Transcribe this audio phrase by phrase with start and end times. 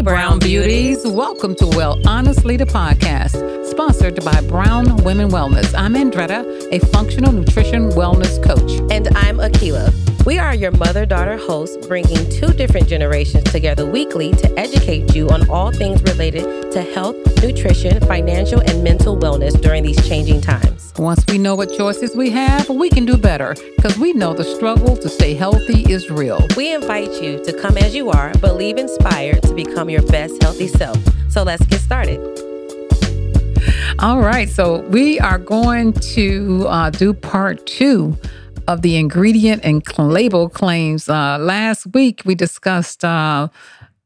[0.00, 1.06] Hey, Brown Beauties.
[1.06, 5.74] Welcome to Well Honestly, the podcast, sponsored by Brown Women Wellness.
[5.76, 6.42] I'm Andretta,
[6.72, 8.80] a functional nutrition wellness coach.
[8.90, 9.92] And I'm Akila.
[10.24, 15.28] We are your mother daughter hosts, bringing two different generations together weekly to educate you
[15.28, 20.92] on all things related to health, nutrition, financial, and mental wellness during these changing times.
[20.98, 24.44] Once we know what choices we have, we can do better because we know the
[24.44, 26.46] struggle to stay healthy is real.
[26.56, 30.42] We invite you to come as you are, but leave inspired to become your best
[30.42, 30.98] healthy self.
[31.30, 32.20] So let's get started.
[33.98, 38.16] All right, so we are going to uh, do part two
[38.66, 41.08] of the ingredient and label claims.
[41.08, 43.48] Uh, last week we discussed uh,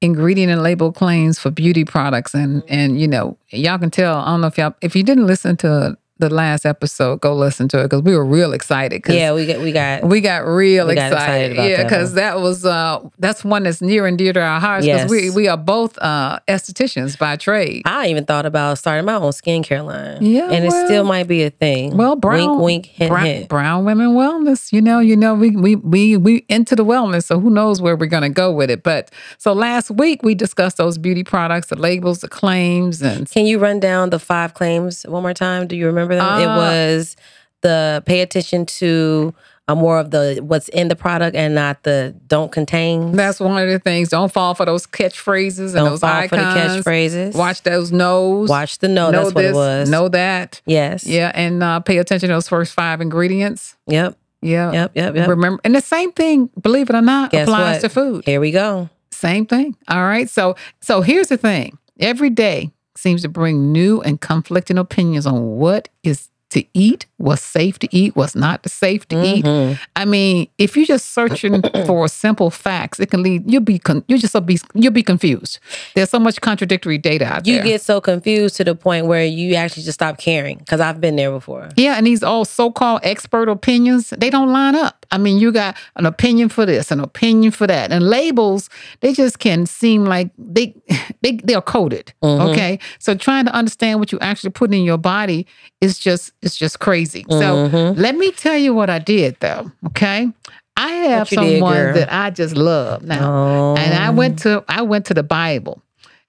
[0.05, 2.73] ingredient and label claims for beauty products, and mm-hmm.
[2.73, 4.19] and you know y'all can tell.
[4.19, 7.66] I don't know if y'all if you didn't listen to the last episode, go listen
[7.68, 9.02] to it because we were real excited.
[9.09, 11.52] Yeah, we got we got we got real we got excited.
[11.52, 14.87] excited yeah, because that, was uh that's one that's near and dear to our hearts
[14.87, 15.10] because Yes.
[15.10, 17.82] we we are both uh estheticians by trade.
[17.84, 20.24] I even thought about starting my own skincare line.
[20.24, 21.96] Yeah, and it still might be a thing.
[21.96, 23.49] Well, brown, wink, wink, hint, brown, hint.
[23.49, 24.73] brown women wellness.
[24.73, 27.96] You know, you know, we we we we into the wellness, so who knows where
[27.96, 28.84] we're gonna go with it.
[28.84, 33.46] But so last week we discussed those beauty products, the labels, the claims, and Can
[33.46, 35.66] you run down the five claims one more time?
[35.66, 36.41] Do you remember them?
[36.41, 37.16] it Uh, was
[37.63, 39.35] the pay attention to
[39.66, 43.13] uh, more of the what's in the product and not the don't contain.
[43.13, 44.11] that's one of the things.
[44.11, 46.29] Don't fall for those catchphrases and Don't those fall icons.
[46.29, 46.43] for the
[46.91, 47.35] catchphrases.
[47.35, 48.51] Watch those no's.
[48.51, 49.11] Watch the no.
[49.11, 49.88] know That's what this, it was.
[49.91, 50.61] Know that.
[50.66, 51.07] Yes.
[51.07, 53.77] Yeah, and uh, pay attention to those first five ingredients.
[53.87, 54.18] Yep.
[54.43, 54.73] Yeah.
[54.73, 54.93] Yep.
[54.95, 55.16] Yep.
[55.16, 55.29] Yep.
[55.29, 57.80] Remember, and the same thing, believe it or not, Guess applies what?
[57.80, 58.24] to food.
[58.27, 58.91] Here we go.
[59.11, 59.74] Same thing.
[59.89, 60.29] All right.
[60.29, 61.79] So so here's the thing.
[61.99, 67.43] Every day seems to bring new and conflicting opinions on what is to eat, what's
[67.43, 69.44] safe to eat, what's not safe to eat.
[69.44, 69.77] Mhm.
[69.97, 74.04] I mean, if you're just searching for simple facts, it can lead you'll be con-
[74.06, 75.59] you just be you'll be confused.
[75.97, 77.65] There's so much contradictory data out You there.
[77.65, 81.00] You get so confused to the point where you actually just stop caring because I've
[81.00, 81.71] been there before.
[81.77, 84.94] Yeah, and these all so-called expert opinions, they don't line up.
[85.10, 87.92] I mean, you got an opinion for this, an opinion for that.
[87.92, 88.69] And labels,
[89.00, 90.75] they just can seem like they
[91.22, 92.12] they they're coded.
[92.22, 92.50] Mhm.
[92.53, 92.78] Okay.
[92.98, 95.47] So trying to understand what you actually put in your body
[95.81, 97.25] is just it's just crazy.
[97.31, 97.98] So Mhm.
[97.98, 99.70] let me tell you what I did though.
[99.87, 100.28] Okay.
[100.76, 103.32] I have you did, someone that I just love now.
[103.32, 103.76] Oh.
[103.76, 105.81] And I went to I went to the Bible.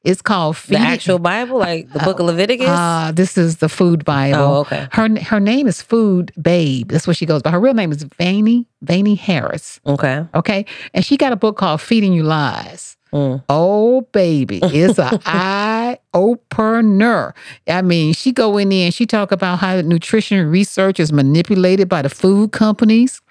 [0.06, 2.68] It's called the actual Bible, like the Book of Leviticus.
[2.70, 4.38] Ah, this is the food Bible.
[4.40, 4.88] Oh, okay.
[4.92, 6.90] Her her name is Food Babe.
[6.90, 7.50] That's what she goes by.
[7.52, 9.80] Her real name is Vani Vani Harris.
[9.86, 10.26] okay.
[10.36, 12.98] Okay, and she got a book called Feeding You Lies.
[13.12, 13.44] Mm.
[13.50, 17.34] Oh baby, it's a eye opener.
[17.68, 21.90] I mean, she go in there and she talk about how nutrition research is manipulated
[21.90, 23.22] by the food companies.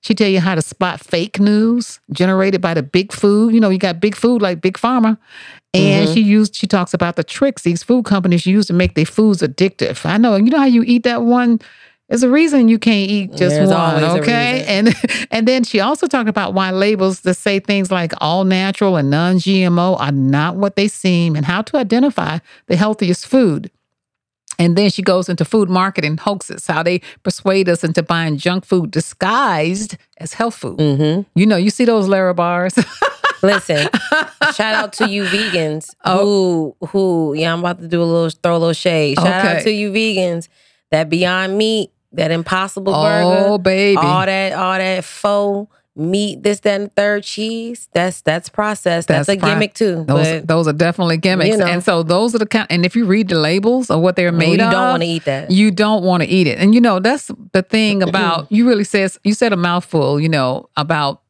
[0.00, 3.54] She tell you how to spot fake news generated by the big food.
[3.54, 5.16] You know, you got big food like Big Pharma.
[5.74, 6.14] And Mm-hmm.
[6.14, 9.40] she used she talks about the tricks these food companies use to make their foods
[9.40, 10.04] addictive.
[10.04, 11.60] I know, you know how you eat that one.
[12.08, 14.64] There's a reason you can't eat just There's one, okay?
[14.68, 14.94] And
[15.30, 19.08] and then she also talked about why labels that say things like all natural and
[19.08, 23.70] non-GMO are not what they seem and how to identify the healthiest food.
[24.58, 28.66] And then she goes into food marketing hoaxes, how they persuade us into buying junk
[28.66, 30.78] food disguised as health food.
[30.78, 31.22] Mm-hmm.
[31.34, 32.74] You know, you see those Lara bars.
[33.42, 33.88] Listen,
[34.54, 36.76] shout out to you vegans Oh.
[36.80, 39.18] who who yeah, I'm about to do a little throw a little shade.
[39.18, 39.56] Shout Okay.
[39.58, 40.48] out to you vegans
[40.90, 43.02] that Beyond Meat, that Impossible oh,
[43.58, 43.96] Burger, baby.
[43.96, 47.88] all that all that faux meat, this that and third cheese.
[47.92, 49.08] That's that's processed.
[49.08, 50.04] That's, That's a pro- gimmick too.
[50.04, 51.50] Those, but those are definitely gimmicks.
[51.50, 51.66] you know.
[51.66, 54.28] And so those are the kind and if you read the labels of what they're
[54.28, 54.66] oh, made of.
[54.66, 55.50] you don't want to eat that.
[55.50, 56.58] you don't want to eat it.
[56.58, 60.28] And you know, that's the thing about you really says you said a mouthful, you
[60.28, 61.21] know, about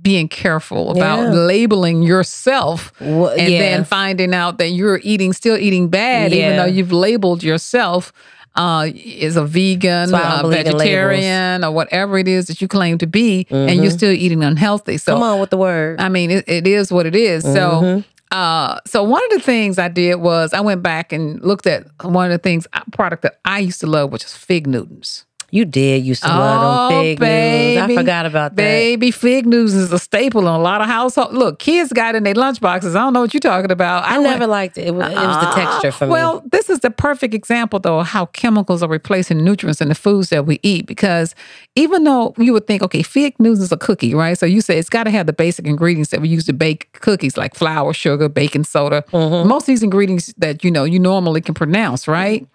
[0.00, 1.30] being careful about Yeah.
[1.30, 3.58] labeling yourself Wha- and yeah.
[3.58, 8.12] then finding out that you're eating still eating bad even though you've labeled yourself
[8.54, 13.06] uh, is a vegan, why a vegetarian, or whatever it is that you claim to
[13.06, 13.96] be, and you're Mhm.
[13.96, 14.98] still eating unhealthy.
[14.98, 15.98] So Come on with the word.
[16.00, 17.44] I mean, it, it is what it is.
[17.44, 18.04] So, Mhm.
[18.30, 21.86] uh, so one of the things I did was I went back and looked at
[22.02, 25.24] one of the things product that I used to love, which is fig Newtons.
[25.52, 27.78] You did used to love them Oh, big news.
[27.78, 28.56] I forgot about that.
[28.56, 31.34] Baby, fig news is a staple in a lot of households.
[31.34, 32.92] Look, kids got in their lunchboxes.
[32.96, 34.04] I don't know what you're talking about.
[34.04, 34.86] I went- never liked it.
[34.86, 36.12] It was, it was the texture for me.
[36.12, 39.94] Well, this is the perfect example, though, of how chemicals are replacing nutrients in the
[39.94, 40.86] foods that we eat.
[40.86, 41.34] Because
[41.76, 44.38] even though you would think, okay, fig news is a cookie, right?
[44.38, 46.90] So you say it's got to have the basic ingredients that we use to bake
[47.02, 49.04] cookies, like flour, sugar, baking soda.
[49.12, 49.46] Mm-hmm.
[49.46, 52.46] Most of these ingredients that you know you normally can pronounce, right?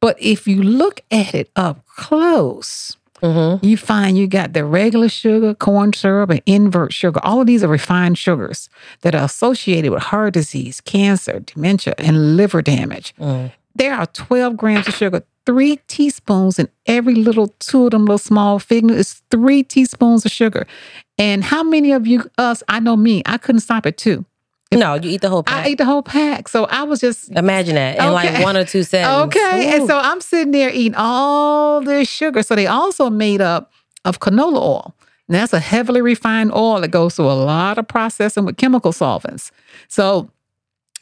[0.00, 3.64] But if you look at it up close, mm-hmm.
[3.64, 7.20] you find you got the regular sugar, corn syrup, and invert sugar.
[7.22, 8.68] All of these are refined sugars
[9.00, 13.14] that are associated with heart disease, cancer, dementia, and liver damage.
[13.16, 13.52] Mm.
[13.74, 18.18] There are 12 grams of sugar, three teaspoons in every little two of them little
[18.18, 19.00] small fig newtons.
[19.00, 20.66] It's three teaspoons of sugar.
[21.16, 24.24] And how many of you, us, I know me, I couldn't stop at two.
[24.70, 25.64] No, you eat the whole pack.
[25.64, 26.48] I ate the whole pack.
[26.48, 29.34] So I was just Imagine that in like one or two seconds.
[29.34, 29.74] Okay.
[29.74, 32.42] And so I'm sitting there eating all this sugar.
[32.42, 33.72] So they also made up
[34.04, 34.94] of canola oil.
[35.26, 38.92] And that's a heavily refined oil that goes through a lot of processing with chemical
[38.92, 39.52] solvents.
[39.88, 40.30] So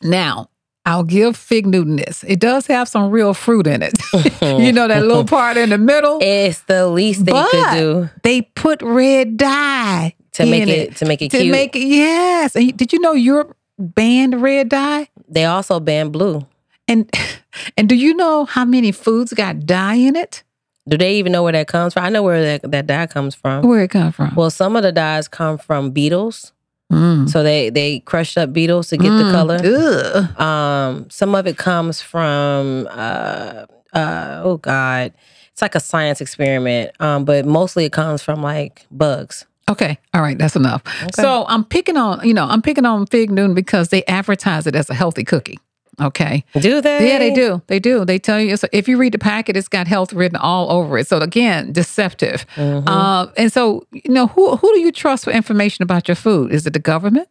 [0.02, 0.48] now
[0.84, 2.24] I'll give Fig Newton this.
[2.26, 3.94] It does have some real fruit in it.
[4.42, 6.18] you know, that little part in the middle.
[6.20, 10.96] it's the least they But could do They put red dye to make in it,
[10.96, 11.50] to make it to cute.
[11.52, 12.54] make it yes.
[12.56, 15.08] And did you know Europe banned red dye?
[15.28, 16.46] they also banned blue.
[16.88, 17.10] And
[17.76, 20.42] and do you know how many foods got dye in it?
[20.88, 22.04] Do they even know where that comes from?
[22.04, 23.66] I know where that, that dye comes from.
[23.66, 24.32] Where it come from?
[24.36, 26.52] Well, some of the dyes come from beetles.
[26.92, 27.28] Mm.
[27.28, 29.32] So they they crushed up beetles to get the Mm.
[29.32, 29.60] color.
[29.64, 30.40] Ugh.
[30.40, 35.12] Um, some of it comes from uh uh oh god,
[35.50, 36.92] it's like a science experiment.
[37.00, 39.44] Um, but mostly it comes from like bugs.
[39.68, 40.82] Okay, all right, that's enough.
[41.12, 44.76] So I'm picking on, you know, I'm picking on Fig Newton because they advertise it
[44.76, 45.58] as a healthy cookie.
[46.00, 46.44] Okay.
[46.60, 47.08] Do they?
[47.08, 47.62] Yeah, they do.
[47.68, 48.04] They do.
[48.04, 48.56] They tell you.
[48.58, 51.06] So if you read the packet, it's got health written all over it.
[51.08, 52.44] So again, deceptive.
[52.56, 52.84] Mhm.
[52.86, 56.52] Uh, and so, you know, who who do you trust for information about your food?
[56.52, 57.28] Is it the government,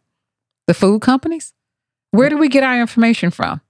[0.66, 1.54] the food companies?
[2.10, 3.60] Where do we get our information from?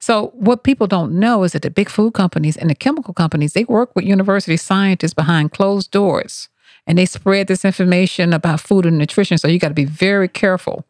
[0.00, 3.52] So what people don't know is that the big food companies and the chemical companies
[3.52, 6.48] they work with university scientists behind closed doors,
[6.86, 9.38] and they spread this information about food and nutrition.
[9.38, 10.84] So you got to be very careful.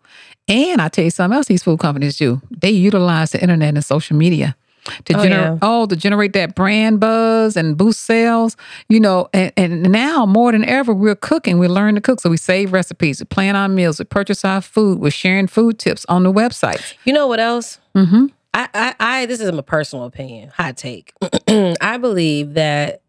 [0.48, 2.40] And I tell you something else these food companies do.
[2.50, 4.56] They utilize the internet and social media
[5.04, 5.58] to Oh, generate yeah.
[5.62, 8.56] oh to generate that brand buzz and boost sales.
[8.88, 11.58] You know, and, and now more than ever we're cooking.
[11.60, 14.60] We learn to cook, so we save recipes, we plan our meals, we purchase our
[14.60, 16.94] food, we're sharing food tips on the website.
[17.04, 17.78] You know what else?
[17.94, 18.26] Mm-hmm.
[18.54, 21.12] I, I, I this is my personal opinion, hot take.
[21.48, 23.02] I believe that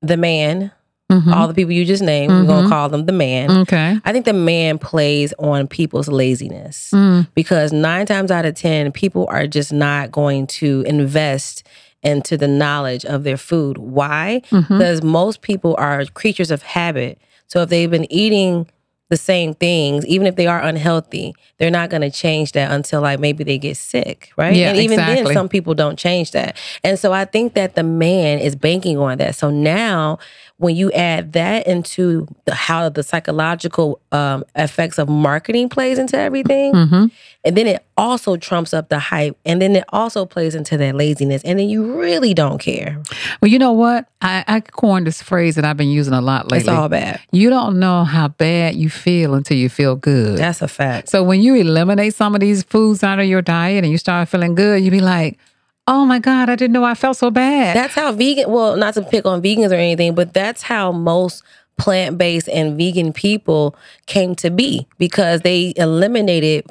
[0.00, 0.72] the man,
[1.12, 1.32] Mm-hmm.
[1.32, 2.70] all the people you just named, we're gonna Mhm.
[2.70, 3.50] call them the man.
[3.62, 3.98] Okay.
[4.04, 7.26] I think the man plays on people's laziness Mm.
[7.34, 11.64] because nine times out of ten, people are just not going to invest
[12.02, 13.78] into the knowledge of their food.
[13.78, 14.42] Why?
[14.50, 14.66] Mhm.
[14.68, 17.18] Because most people are creatures of habit.
[17.46, 18.66] So if they've been eating
[19.10, 23.02] the same things, even if they are unhealthy, they're not going to change that until
[23.02, 24.56] like maybe they get sick, right?
[24.56, 25.24] Yeah, and even exactly.
[25.24, 26.56] then, some people don't change that.
[26.82, 29.34] And so I think that the man is banking on that.
[29.34, 30.18] So now,
[30.58, 36.16] when you add that into the, how the psychological um, effects of marketing plays into
[36.16, 37.06] everything, Mm-hmm.
[37.44, 40.94] and then it also trumps up the hype, and then it also plays into that
[40.94, 43.02] laziness, and then you really don't care.
[43.40, 44.06] Well, you know what?
[44.20, 46.58] I, I coined this phrase that I've been using a lot lately.
[46.58, 47.20] It's all bad.
[47.32, 50.38] you don't know how bad you feel until you feel good.
[50.38, 51.08] That's a fact.
[51.08, 54.28] So when you eliminate some of these foods out of your diet and you start
[54.28, 55.38] feeling good, you be like,
[55.86, 58.50] "Oh my God, I didn't know I felt so bad." That's how vegan.
[58.50, 61.42] Well, not to pick on vegans or anything, but that's how most
[61.78, 63.74] plant-based and vegan people
[64.06, 66.64] came to be because they eliminated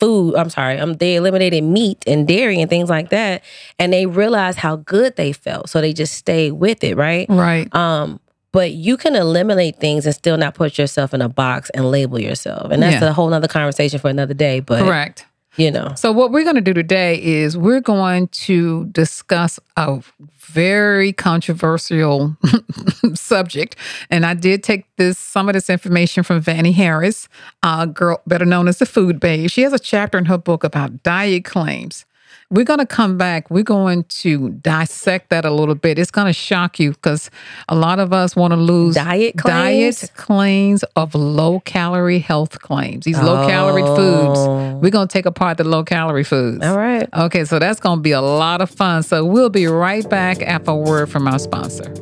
[0.00, 0.34] food.
[0.34, 3.42] I'm sorry, um, they eliminated meat and dairy and things like that,
[3.78, 7.26] and they realized how good they felt, so they just stayed with it, right?
[7.28, 7.72] right.
[7.74, 8.18] Um,
[8.52, 12.18] but you can eliminate things and still not put yourself in a box and label
[12.18, 13.08] yourself, and that's Yeah.
[13.10, 14.60] a whole nother conversation for another day.
[14.60, 15.25] But Correct.
[15.56, 20.02] You know, So what we're going to do today is we're going to discuss a
[20.38, 22.36] very controversial
[23.14, 23.74] subject,
[24.10, 27.28] and I did take this some of this information from Vani Harris,
[27.62, 29.48] a girl better known as the Food Babe.
[29.48, 32.04] She has a chapter in her book about diet claims.
[32.48, 33.50] We're going to come back.
[33.50, 35.98] We're going to dissect that a little bit.
[35.98, 37.28] It's going to shock you because
[37.68, 40.00] a lot of us want to lose Diet claims?
[40.00, 43.04] diet claims of low calorie health claims.
[43.04, 43.96] These low calorie Oh.
[43.96, 44.82] foods.
[44.82, 46.64] We're going to take apart the low calorie foods.
[46.64, 47.08] all right.
[47.12, 49.02] Okay, so that's going to be a lot of fun.
[49.02, 51.92] So we'll be right back after a word from our sponsor.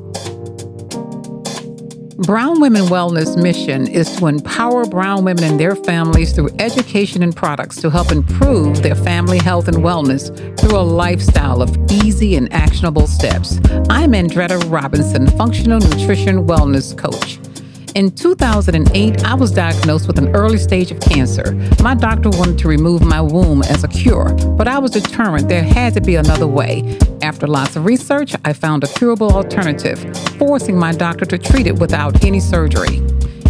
[2.19, 7.35] Brown Women Wellness mission is to empower brown women and their families through education and
[7.35, 10.31] products to help improve their family health and wellness
[10.61, 13.59] through a lifestyle of easy and actionable steps.
[13.91, 17.41] I'm Andretta Robinson, functional nutrition wellness coach.
[17.95, 21.55] In 2008, I was diagnosed with an early stage of cancer.
[21.81, 25.63] My doctor wanted to remove my womb as a cure, but I was determined there
[25.63, 26.99] had to be another way.
[27.23, 30.01] After lots of research, I found a curable alternative,
[30.39, 33.01] forcing my doctor to treat it without any surgery.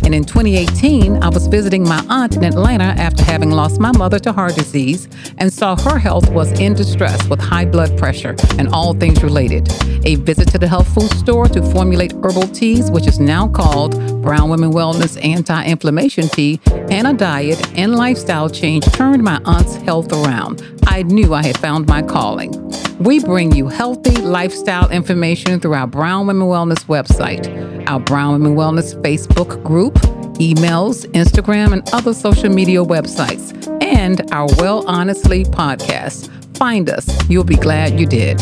[0.04, 4.18] And in 2018, I was visiting my aunt in Atlanta after having lost my mother
[4.18, 5.08] to heart disease
[5.38, 9.66] and saw her health was in distress with high blood pressure and all things related.
[10.04, 13.92] A visit to the health food store to formulate herbal teas, which is now called
[14.20, 19.76] Brown Women Wellness Anti Inflammation Tea, and a diet and lifestyle change turned my aunt's
[19.76, 20.60] health around.
[20.86, 22.52] I knew I had found my calling.
[22.98, 28.54] We bring you healthy lifestyle information through our Brown Women Wellness website, our Brown Women
[28.56, 29.94] Wellness Facebook group,
[30.34, 36.30] emails, Instagram, and other social media websites, and our Well Honestly podcast.
[36.56, 37.08] Find us.
[37.28, 38.40] You'll be glad you did.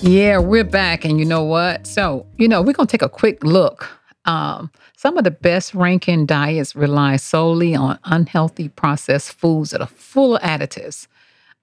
[0.00, 1.04] Yeah, we're back.
[1.04, 1.86] And you know what?
[1.86, 3.88] So, you know, we're going to take a quick look.
[4.24, 9.86] Um, some of the best ranking diets rely solely on unhealthy processed foods that are
[9.86, 11.06] full of additives.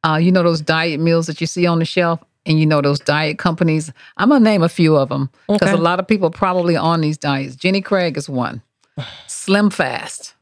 [0.06, 2.20] Uh, you know, those diet meals that you see on the shelf?
[2.48, 3.92] and you know those diet companies.
[4.18, 5.72] I'm gonna name a few of them because Okay.
[5.72, 7.56] a lot of people are probably on these diets.
[7.56, 8.62] Jenny Craig is one.
[9.28, 10.36] Slim Fast.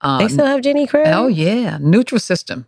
[0.00, 1.06] Uh, They still have Jenny Craig?
[1.08, 2.64] oh yeah, Nutrisystem.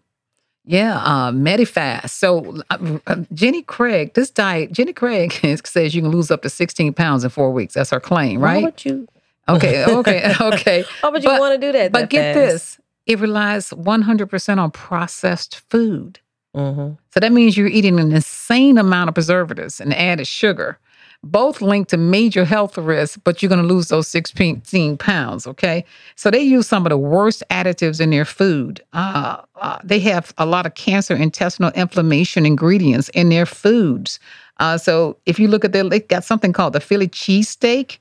[0.65, 2.11] Yeah, uh, Medifast.
[2.11, 5.33] So uh, uh, Jenny Craig, this diet, Jenny Craig
[5.65, 7.75] says you can lose up to 16 pounds in four weeks.
[7.75, 8.59] That's her claim, right?
[8.63, 9.09] Why would you?
[9.49, 10.85] Okay, okay, okay.
[11.01, 11.93] Why would you But- want to do that?
[11.93, 16.21] But get this, it relies 100% on processed food.
[16.57, 16.95] Mm-hmm.
[17.13, 20.79] So that means you're eating an insane amount of preservatives and added sugar,
[21.23, 25.85] both linked to major health risks, but you're going to lose those 16 pounds, okay?
[26.17, 28.83] So they use some of the worst additives in their food.
[28.93, 34.19] Uh, uh, they have a lot of cancer, intestinal inflammation ingredients in their foods.
[34.59, 37.99] Uh, so if you look at their, they got something called the Philly cheesesteak.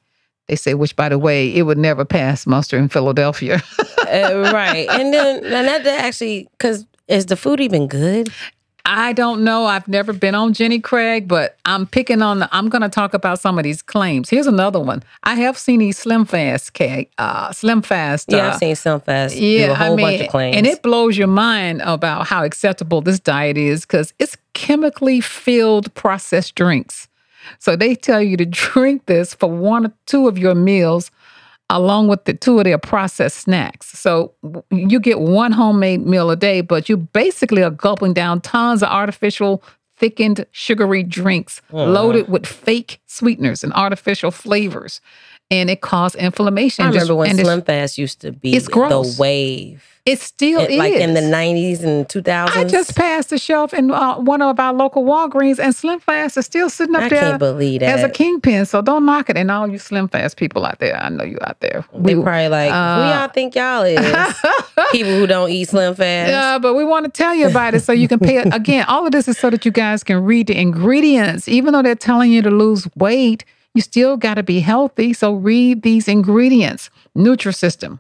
[0.50, 3.62] They say, which by the way, it would never pass muster in Philadelphia.
[4.00, 4.88] uh, right.
[4.90, 8.30] And then and that, that actually, because is the food even good?
[8.84, 9.66] I don't know.
[9.66, 12.40] I've never been on Jenny Craig, but I'm picking on.
[12.40, 14.32] The, I'm going to talk about some of these claims.
[14.32, 15.04] Here's another one.
[15.24, 18.32] I have seen these Slim Fast cake, uh, Slim Fast.
[18.32, 20.58] Yeah, uh, I've seen some fast yeah, a whole I mean, bunch of claims.
[20.58, 25.94] and it blows your mind about how acceptable this diet is because it's chemically filled
[25.94, 27.09] processed drinks.
[27.60, 31.12] So they tell you to drink this for one or two of your meals,
[31.70, 33.88] along with the two of their processed snacks.
[33.88, 34.34] So
[34.72, 38.90] you get one homemade meal a day, but you basically are gulping down tons of
[38.90, 39.64] artificial
[39.98, 45.02] thickened sugary drinks oh, loaded with fake sweeteners and artificial flavors.
[45.52, 46.86] And it causes inflammation.
[46.86, 49.16] I Just- remember when and Slim Fast used to be it's gross.
[49.16, 49.84] the wave.
[50.06, 50.78] It still It- is.
[50.78, 52.56] like in the 90s and 2000s.
[52.56, 56.38] I just passed the shelf in uh, one of our local Walgreens, and Slim Fast
[56.38, 58.66] is still sitting up I there can't believe as a kingpin.
[58.66, 59.38] So don't knock it.
[59.38, 61.84] And all you Slim Fast people out there, I know you out there.
[61.96, 64.00] They probably like, who uh, y'all think y'all is?
[64.92, 66.30] People who don't eat Slim Fast.
[66.32, 68.54] Yeah, but we want to tell you about it so you can pay it.
[68.54, 71.48] Again, all of this is so that you guys can read the ingredients.
[71.48, 75.14] Even though they're telling you to lose weight, you still got to be healthy.
[75.14, 76.90] So read these ingredients.
[77.18, 78.00] Nutrisystem.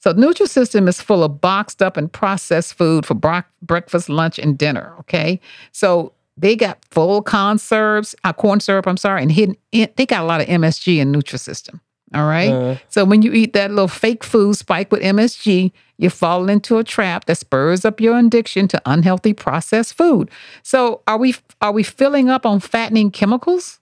[0.00, 4.58] So Nutrisystem is full of boxed up and processed food for bro- breakfast, lunch, and
[4.58, 4.94] dinner.
[5.00, 5.40] Okay,
[5.72, 8.86] so they got full corn syrups, uh, corn syrup.
[8.86, 9.56] I'm sorry, and hidden.
[9.72, 11.80] In, they got a lot of MSG in Nutrisystem.
[12.14, 12.52] All right.
[12.52, 12.80] Mm.
[12.90, 16.84] So when you eat that little fake food spiked with MSG, you fall into a
[16.84, 20.30] trap that spurs up your addiction to unhealthy processed food.
[20.62, 23.80] So are we are we filling up on fattening chemicals?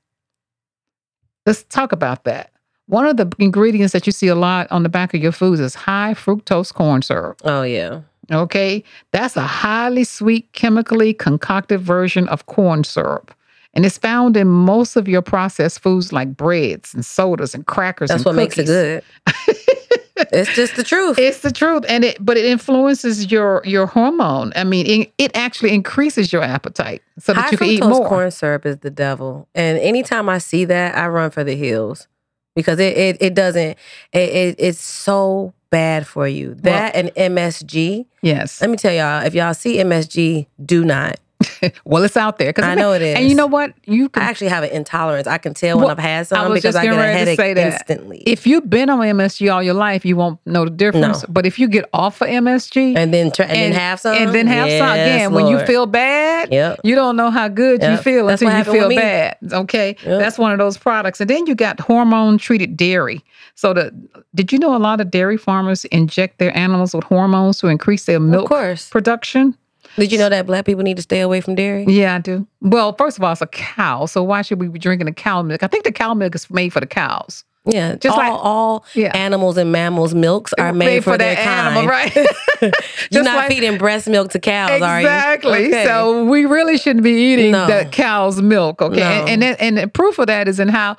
[1.46, 2.50] Let's talk about that.
[2.86, 5.60] One of the ingredients that you see a lot on the back of your foods
[5.60, 7.40] is high fructose corn syrup.
[7.44, 8.00] Oh, yeah.
[8.30, 8.84] Okay.
[9.12, 13.34] That's a highly sweet, chemically concocted version of corn syrup.
[13.74, 18.08] And it's found in most of your processed foods like breads and sodas and crackers.
[18.08, 19.02] That's and what makes it good.
[20.16, 21.18] it's just the truth.
[21.18, 24.52] It's the truth, and it but it influences your your hormone.
[24.56, 28.06] I mean, it, it actually increases your appetite so that High you can eat more.
[28.06, 29.48] corn syrup is the devil.
[29.54, 32.08] And anytime I see that, I run for the hills
[32.54, 33.78] because it it, it doesn't,
[34.12, 36.54] it, it it's so bad for you.
[36.54, 38.06] That and MSG.
[38.22, 38.60] Yes.
[38.60, 41.18] Let me tell y'all, if y'all see MSG, do not.
[41.84, 42.52] Well, it's out there.
[42.52, 43.16] 'cause I know it is.
[43.18, 43.72] And you know what?
[43.84, 45.26] You I can actually have an intolerance.
[45.26, 47.54] I can tell when I've had I some was because I get a headache say
[47.54, 47.72] that.
[47.74, 48.22] instantly.
[48.26, 51.22] if you've been on MSG all your life, you won't know the difference.
[51.22, 51.28] No.
[51.28, 54.14] But if you get off of MSG and then try, and, then have some.
[54.16, 56.80] and then have some Yes, again, when you feel bad, Yep.
[56.84, 59.36] you don't know how good you feel That's until you feel bad.
[59.52, 60.20] Okay, Yep.
[60.20, 61.20] that's one of those products.
[61.20, 63.22] And then you got hormone treated dairy.
[63.54, 63.92] So the
[64.34, 68.04] did you know a lot of dairy farmers inject their animals with hormones to increase
[68.06, 68.88] their Of milk course.
[68.88, 69.54] production?
[69.96, 71.84] Did you know that black people need to stay away from dairy?
[71.86, 72.46] Yeah, I do.
[72.60, 75.42] Well, first of all, it's a cow, so why should we be drinking the cow
[75.42, 75.62] milk?
[75.62, 77.44] I think the cow milk is made for the cows.
[77.64, 79.16] Yeah, Just all, like- all Yeah.
[79.16, 81.76] animals and mammals' milks are made, for, their that kind.
[81.76, 82.12] animal, right?
[83.12, 85.06] You're not like- feeding breast milk to cows, are you?
[85.06, 85.66] Exactly.
[85.68, 85.84] Okay.
[85.84, 87.66] So we really shouldn't be eating No.
[87.68, 88.82] the cow's milk.
[88.82, 88.98] Okay.
[88.98, 89.04] No.
[89.26, 90.96] And and, and proof of that is in how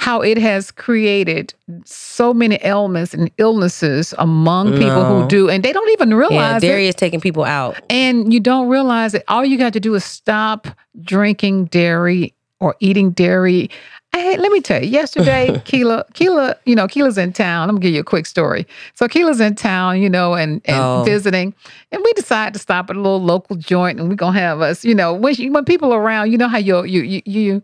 [0.00, 1.52] how it has created
[1.84, 6.62] so many ailments and illnesses among people who do, and they don't even Yeah, realize
[6.62, 6.88] dairy it.
[6.88, 7.76] is taking people out.
[7.90, 9.24] And you don't realize it.
[9.28, 10.66] All you got to do is stop
[11.02, 13.68] drinking dairy or eating dairy.
[14.12, 17.68] Hey, let me tell you, yesterday, Keela, Keela, you know, Keela's in town.
[17.68, 18.66] I'm gonna give you a quick story.
[18.94, 21.02] So Keela's in town, you know, and, and Oh.
[21.04, 21.54] visiting,
[21.92, 24.82] and we decided to stop at a little local joint, and we're gonna have us,
[24.82, 27.62] you know, when she, when people are around, you know how you you you you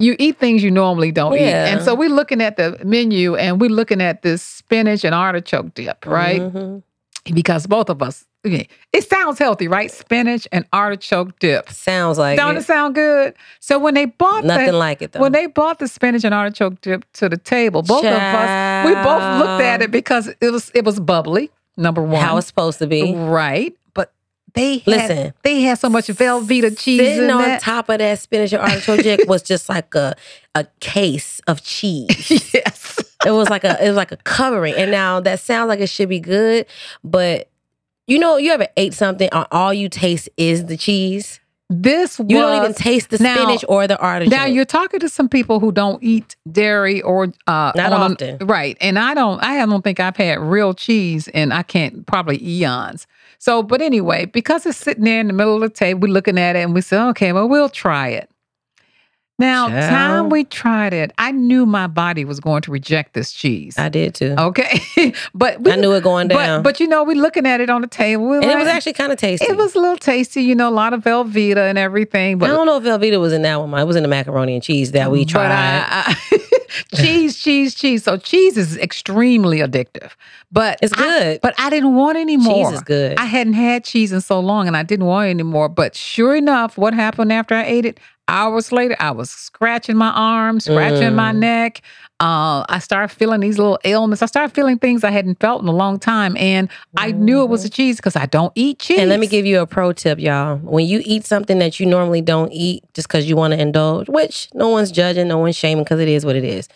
[0.00, 3.60] you eat things you normally don't eat, and so we're looking at the menu, and
[3.60, 6.40] we're looking at this spinach and artichoke dip, right?
[6.40, 6.82] Mhm.
[7.34, 9.90] Because both of us, okay, it sounds healthy, right?
[9.90, 11.68] Spinach and artichoke dip.
[11.70, 12.64] Sounds like Don't it it.
[12.64, 13.34] sound good?
[13.60, 15.20] So when they bought nothing the, like it though.
[15.20, 18.94] when they bought the spinach and artichoke dip to the table, both of us we
[18.94, 21.50] both looked at it because it was it was bubbly.
[21.76, 23.14] Number one, How it's supposed to be.
[23.14, 23.74] right?
[24.54, 25.34] They had, Listen.
[25.42, 27.60] they had so much Velveeta cheese Sitting in on that.
[27.60, 30.14] top of that spinach and artichoke was just like a
[30.54, 32.30] a case of cheese.
[32.54, 34.74] yes, it was like a it was like a covering.
[34.74, 36.66] And now that sounds like it should be good,
[37.02, 37.48] but
[38.06, 41.39] you know, you ever ate something and all you taste is the cheese?
[41.72, 44.32] This was You don't even taste the Now- spinach or the artichoke.
[44.32, 48.38] Now you're talking to some people who don't eat dairy or uh Not often.
[48.46, 48.76] right?
[48.80, 49.42] And I don't.
[49.42, 53.06] I don't think I've had real cheese, and I can't probably eons.
[53.38, 56.38] So, but anyway, because it's sitting there in the middle of the table, we're looking
[56.38, 58.29] at it, and we said, okay, well, we'll try it.
[59.40, 59.90] Now, Child.
[59.90, 63.78] time we tried it, I knew my body was going to reject this cheese.
[63.78, 64.34] I did too.
[64.38, 64.80] okay,
[65.34, 66.62] but we, I knew it going but down.
[66.62, 68.26] but you know, we're looking at it on the table.
[68.28, 69.46] we're and it was actually kind of tasty.
[69.46, 72.38] it was a little tasty, you know, a lot of Velveeta and everything.
[72.38, 73.72] But I don't know if Velveeta was in that one.
[73.80, 75.50] It was in the macaroni and cheese that we But tried.
[75.52, 76.38] I- I-
[76.94, 78.04] cheese, cheese, cheese.
[78.04, 80.12] So cheese is extremely addictive.
[80.52, 81.40] But It's I- good.
[81.40, 82.66] but I didn't want any more.
[82.66, 83.18] Cheese is good.
[83.18, 85.68] I hadn't had cheese in so long, and I didn't want it anymore.
[85.68, 87.98] But sure enough, what happened after I ate it?
[88.30, 91.36] Hours later, I was scratching my arm, scratching my Mm.
[91.38, 91.82] neck.
[92.20, 94.22] Uh, I started feeling these little ailments.
[94.22, 97.48] I started feeling things I hadn't felt in a long time, and I knew it
[97.48, 99.00] was the cheese because I don't eat cheese.
[99.00, 100.58] And let me give you a pro tip, y'all.
[100.58, 104.08] When you eat something that you normally don't eat just because you want to indulge,
[104.08, 106.68] which no one's judging, no one's shaming because it is what it is.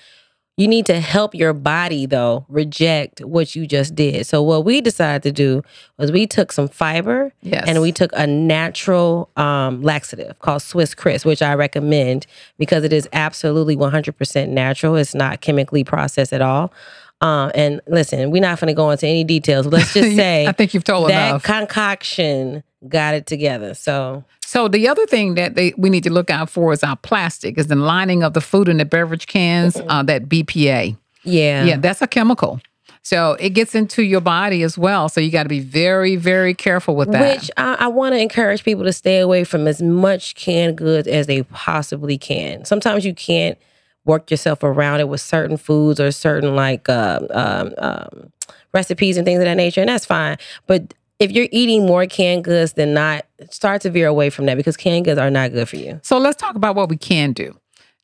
[0.57, 4.25] You need to help your body, though, reject what you just did.
[4.25, 5.63] So, what we decided to do
[5.99, 10.95] was we took some fiber yes, and we took a natural um, laxative called Swiss
[10.95, 14.95] Kriss, which I recommend because it is absolutely 100% natural.
[14.95, 16.73] It's not chemically processed at all.
[17.21, 19.67] Um, and listen, we're not going to go into any details.
[19.67, 21.43] Let's just say I think you've told that enough.
[21.43, 23.75] concoction got it together.
[23.75, 26.97] So So the other thing that they we need to look out for is our
[26.97, 30.97] plastic, is the lining of the food and the beverage cans, uh, that BPA.
[31.25, 32.61] yeah, Yeah, that's a chemical.
[33.03, 35.11] So it gets into your body as well.
[35.11, 37.37] So you got to be very, very careful with that.
[37.37, 41.07] Which I, I want to encourage people to stay away from as much canned goods
[41.07, 42.65] as they possibly can.
[42.65, 43.59] Sometimes you can't
[44.07, 48.33] work yourself around it with certain foods or certain like um, um, um,
[48.73, 50.39] recipes and things of that nature, and that's fine.
[50.67, 54.57] But if you're eating more canned goods than not, start to veer away from that
[54.57, 55.99] because canned goods are not good for you.
[56.03, 57.59] so let's talk about what we can do.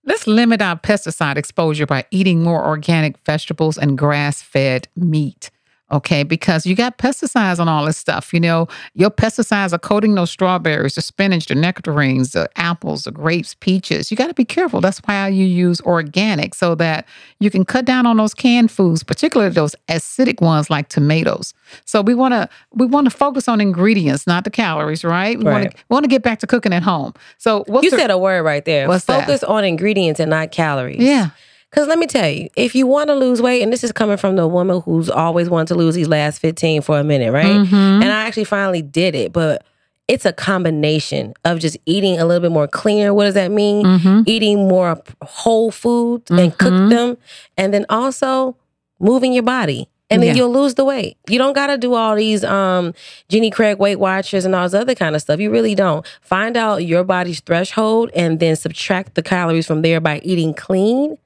[0.04, 5.50] Let's limit our pesticide exposure by eating more organic vegetables and grass fed meat.
[5.92, 8.33] Okay, because you got pesticides on all this stuff.
[8.33, 13.11] You know, your pesticides are coating those strawberries, the spinach, the nectarines, the apples, the
[13.11, 14.11] grapes, peaches.
[14.11, 14.81] You got to be careful.
[14.81, 17.07] That's why you use organic so that
[17.40, 21.55] you can cut down on those canned foods, particularly those acidic ones like tomatoes.
[21.85, 25.37] So we want to we want to focus on ingredients, not the calories, right?
[25.38, 25.74] We want Right.
[25.88, 27.14] want to get back to cooking at home.
[27.38, 28.87] So what's You the, said a word right there.
[28.87, 29.26] What's that?
[29.26, 30.98] Focus on ingredients and not calories.
[31.00, 31.31] yeah.
[31.70, 34.16] Because let me tell you, if you want to lose weight, and this is coming
[34.16, 37.46] from the woman who's always wanted to lose these last 15 for a minute, right?
[37.46, 37.72] Mhm.
[38.02, 39.62] And I actually finally did it, but
[40.09, 43.14] it's a combination of just eating a little bit more cleaner.
[43.14, 43.85] What does that mean?
[43.87, 44.24] Mhm.
[44.26, 46.90] Eating more whole foods and cook Mhm.
[46.90, 47.16] them,
[47.56, 48.56] and then also
[48.98, 49.88] moving your body.
[50.12, 50.35] And then Yeah.
[50.42, 51.16] you'll lose the weight.
[51.28, 52.92] You don't gotta do all these um
[53.28, 55.38] Jenny Craig Weight Watchers and all this other kind of stuff.
[55.38, 56.04] You really don't.
[56.20, 61.16] Find out your body's threshold and then subtract the calories from there by eating clean,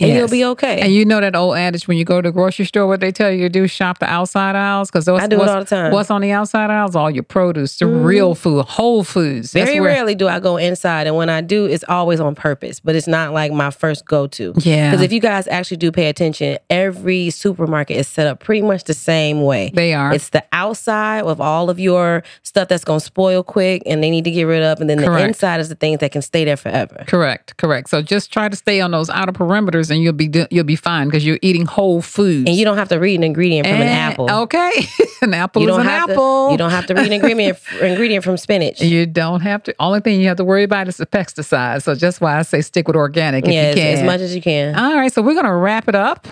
[0.00, 0.80] and you'll be okay.
[0.80, 3.12] And you know that old adage when you go to the grocery store, what they
[3.12, 5.64] tell you to do, shop the outside aisles because I do it what's, all the
[5.66, 5.92] time.
[5.92, 6.94] What's on the outside aisles?
[6.96, 8.04] All your produce, the Mhm.
[8.04, 9.52] real food, whole foods.
[9.52, 12.34] That's Very where- rarely do I go inside, and when I do, it's always on
[12.34, 12.80] purpose.
[12.80, 14.52] But it's not like my first go to.
[14.58, 18.62] Yeah, Because if you guys actually do pay attention, every supermarket is set up pretty
[18.62, 19.70] much the same way.
[19.74, 20.12] they are.
[20.12, 24.10] It's the outside of all of your stuff that's going to spoil quick and they
[24.10, 24.80] need to get rid of.
[24.80, 25.12] And then Correct.
[25.22, 27.04] the inside is the things that can stay there forever.
[27.06, 27.88] Correct, correct.
[27.90, 30.76] So just try to stay on those outer perimeters and you'll be do- you'll be
[30.76, 32.48] fine because you're eating whole foods.
[32.48, 34.30] And you don't have to read an ingredient from an apple.
[34.30, 34.70] Okay,
[35.22, 36.48] an apple you is don't an have apple.
[36.48, 38.80] To, you don't have to read an ingredient ingredient from spinach.
[38.80, 39.74] You don't have to.
[39.78, 41.82] Only thing you have to worry about is the pesticide.
[41.82, 43.98] So just why I say stick with organic if yeah, you as, can.
[43.98, 44.74] as much as you can.
[44.76, 46.26] All right, so we're gonna wrap it up,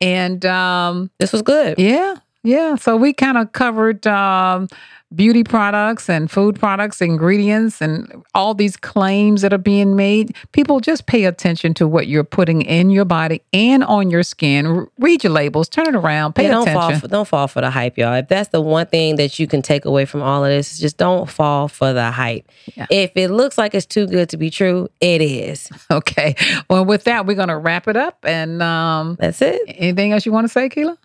[0.00, 1.78] and um, This was good.
[1.78, 2.76] yeah, yeah.
[2.76, 4.68] So we kind of covered um,
[5.14, 10.34] beauty products and food products, ingredients, and all these claims that are being made.
[10.52, 14.86] People just pay attention to what you're putting in your body and on your skin.
[14.98, 16.80] Read your labels, turn it around, pay don't attention.
[16.80, 18.14] fall for, don't fall for the hype, y'all.
[18.14, 20.78] If that's the one thing that you can take away from all of this, is
[20.78, 22.48] just don't fall for the hype.
[22.76, 22.86] Yeah.
[22.90, 25.70] If it looks like it's too good to be true, it is.
[25.90, 26.36] okay.
[26.68, 28.18] Well, with that, we're gonna wrap it up.
[28.24, 29.60] And um, That's it.
[29.66, 30.96] anything else you want to say, Keela?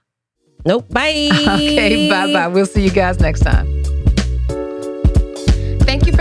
[0.65, 0.89] Nope.
[0.89, 1.29] Bye.
[1.55, 2.09] Okay.
[2.09, 2.47] Bye bye.
[2.47, 3.84] We'll see you guys next time.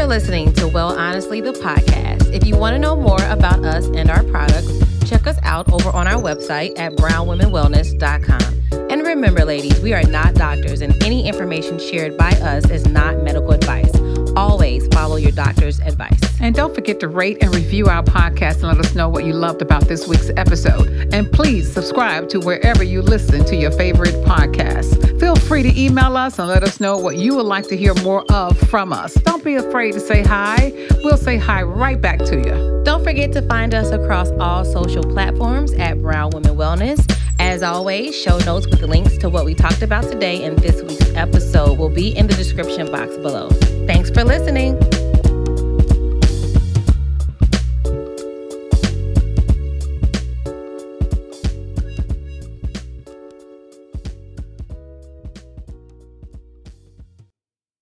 [0.04, 2.32] Listening to Well Honestly, the podcast.
[2.32, 4.70] If you want to know more about us and our products,
[5.08, 8.90] check us out over on our website at brownwomenwellness.com.
[8.90, 13.24] And remember, ladies, we are not doctors, and any information shared by us is not
[13.24, 13.90] medical advice.
[14.36, 16.20] Always follow your doctor's advice.
[16.40, 19.32] And don't forget to rate and review our podcast and let us know what you
[19.32, 21.14] loved about this week's episode.
[21.14, 25.18] And please subscribe to wherever you listen to your favorite podcasts.
[25.20, 27.94] Feel free to email us and let us know what you would like to hear
[28.02, 29.14] more of from us.
[29.14, 30.72] Don't be afraid to say hi.
[31.04, 32.82] We'll say hi right back to you.
[32.84, 37.13] Don't forget to find us across all social platforms at Brown Women Wellness.
[37.44, 41.14] As always, show notes with links to what we talked about today in this week's
[41.14, 43.50] episode will be in the description box below.
[43.86, 44.80] Thanks for listening.